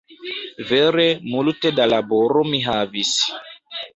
[0.69, 3.15] Vere multe da laboro mi havis